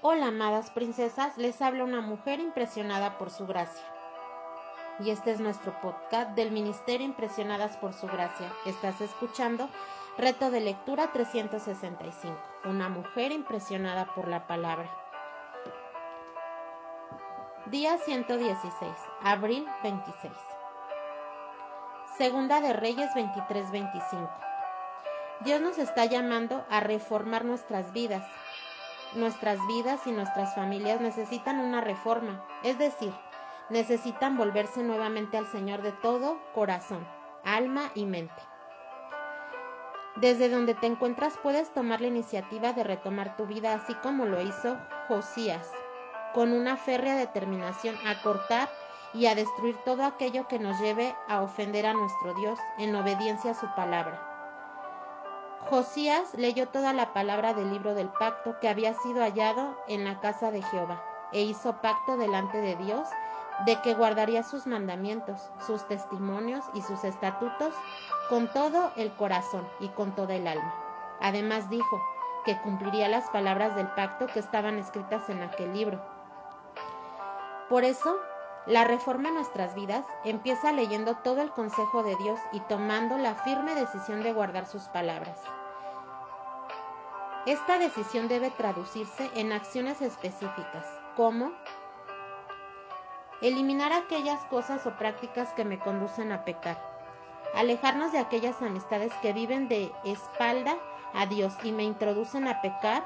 [0.00, 3.82] Hola, amadas princesas, les habla una mujer impresionada por su gracia.
[5.00, 8.48] Y este es nuestro podcast del Ministerio Impresionadas por su gracia.
[8.64, 9.68] Estás escuchando
[10.16, 14.88] Reto de Lectura 365, una mujer impresionada por la palabra.
[17.66, 18.72] Día 116,
[19.24, 20.32] abril 26.
[22.16, 24.30] Segunda de Reyes 23-25.
[25.40, 28.24] Dios nos está llamando a reformar nuestras vidas.
[29.14, 33.12] Nuestras vidas y nuestras familias necesitan una reforma, es decir,
[33.70, 37.06] necesitan volverse nuevamente al Señor de todo corazón,
[37.42, 38.42] alma y mente.
[40.16, 44.42] Desde donde te encuentras puedes tomar la iniciativa de retomar tu vida así como lo
[44.42, 45.72] hizo Josías,
[46.34, 48.68] con una férrea determinación a cortar
[49.14, 53.52] y a destruir todo aquello que nos lleve a ofender a nuestro Dios en obediencia
[53.52, 54.37] a su palabra.
[55.66, 60.20] Josías leyó toda la palabra del libro del pacto que había sido hallado en la
[60.20, 63.08] casa de Jehová, e hizo pacto delante de Dios
[63.66, 67.74] de que guardaría sus mandamientos, sus testimonios y sus estatutos
[68.28, 70.74] con todo el corazón y con toda el alma.
[71.20, 72.00] Además dijo
[72.44, 76.00] que cumpliría las palabras del pacto que estaban escritas en aquel libro.
[77.68, 78.16] Por eso,
[78.68, 83.34] la reforma en nuestras vidas empieza leyendo todo el consejo de Dios y tomando la
[83.34, 85.38] firme decisión de guardar sus palabras.
[87.46, 90.84] Esta decisión debe traducirse en acciones específicas,
[91.16, 91.50] como
[93.40, 96.78] eliminar aquellas cosas o prácticas que me conducen a pecar,
[97.54, 100.76] alejarnos de aquellas amistades que viven de espalda
[101.14, 103.04] a Dios y me introducen a pecar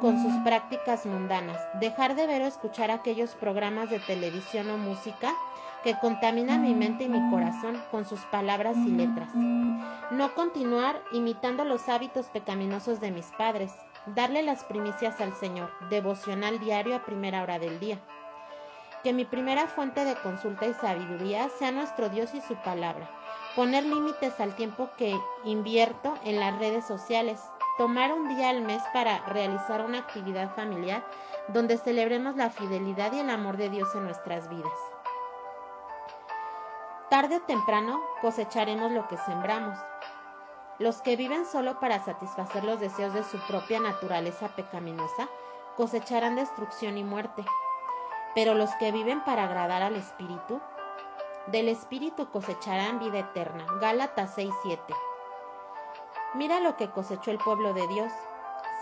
[0.00, 5.32] con sus prácticas mundanas, dejar de ver o escuchar aquellos programas de televisión o música
[5.82, 9.30] que contaminan mi mente y mi corazón con sus palabras y letras.
[9.34, 13.72] No continuar imitando los hábitos pecaminosos de mis padres.
[14.06, 17.98] Darle las primicias al Señor, devocional diario a primera hora del día.
[19.02, 23.10] Que mi primera fuente de consulta y sabiduría sea nuestro Dios y su palabra.
[23.56, 27.40] Poner límites al tiempo que invierto en las redes sociales.
[27.78, 31.02] Tomar un día al mes para realizar una actividad familiar
[31.48, 34.72] donde celebremos la fidelidad y el amor de Dios en nuestras vidas.
[37.08, 39.78] Tarde o temprano cosecharemos lo que sembramos.
[40.78, 45.28] Los que viven solo para satisfacer los deseos de su propia naturaleza pecaminosa
[45.76, 47.44] cosecharán destrucción y muerte.
[48.34, 50.60] Pero los que viven para agradar al Espíritu,
[51.46, 53.66] del Espíritu cosecharán vida eterna.
[53.80, 54.94] Gálatas 6:7.
[56.34, 58.12] Mira lo que cosechó el pueblo de Dios.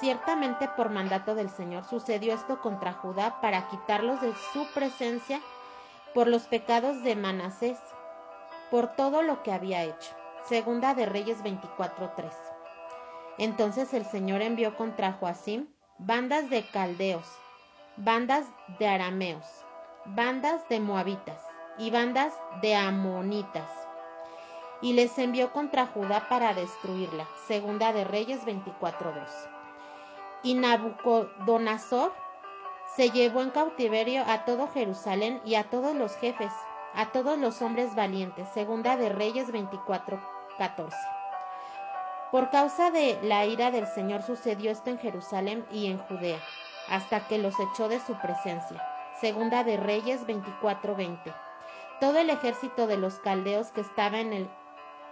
[0.01, 5.41] Ciertamente por mandato del Señor sucedió esto contra Judá para quitarlos de su presencia
[6.15, 7.79] por los pecados de Manasés
[8.71, 10.15] por todo lo que había hecho.
[10.45, 12.33] Segunda de Reyes 24:3.
[13.39, 17.27] Entonces el Señor envió contra Joacim bandas de caldeos,
[17.99, 18.47] bandas
[18.79, 19.45] de arameos,
[20.05, 21.39] bandas de moabitas
[21.79, 22.33] y bandas
[22.63, 23.69] de amonitas.
[24.81, 27.27] Y les envió contra Judá para destruirla.
[27.47, 29.29] Segunda de Reyes 24:2.
[30.45, 32.13] Y Nabucodonosor
[32.95, 36.53] se llevó en cautiverio a todo Jerusalén y a todos los jefes
[36.95, 38.49] a todos los hombres valientes.
[38.55, 40.21] Segunda de Reyes 24,
[40.59, 40.97] 14.
[42.31, 46.41] Por causa de la ira del Señor sucedió esto en Jerusalén y en Judea,
[46.91, 48.83] hasta que los echó de su presencia.
[49.21, 51.35] Segunda de Reyes 24, 20.
[52.01, 54.49] Todo el ejército de los caldeos que estaba en el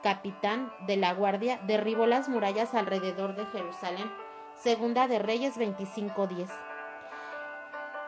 [0.03, 4.11] capitán de la guardia derribó las murallas alrededor de Jerusalén.
[4.55, 6.51] Segunda de Reyes 25, 10.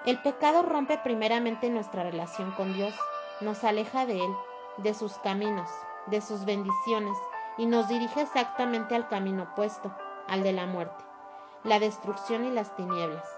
[0.06, 2.94] El pecado rompe primeramente nuestra relación con Dios,
[3.40, 4.32] nos aleja de Él,
[4.78, 5.68] de sus caminos,
[6.06, 7.16] de sus bendiciones,
[7.58, 9.92] y nos dirige exactamente al camino opuesto,
[10.28, 11.04] al de la muerte,
[11.64, 13.37] la destrucción y las tinieblas.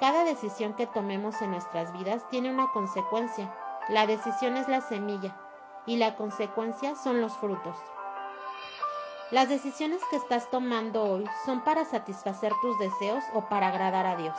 [0.00, 3.54] Cada decisión que tomemos en nuestras vidas tiene una consecuencia.
[3.88, 5.36] La decisión es la semilla
[5.86, 7.76] y la consecuencia son los frutos.
[9.30, 14.16] Las decisiones que estás tomando hoy son para satisfacer tus deseos o para agradar a
[14.16, 14.38] Dios.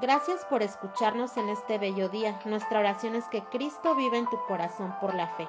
[0.00, 2.38] Gracias por escucharnos en este bello día.
[2.44, 5.48] Nuestra oración es que Cristo viva en tu corazón por la fe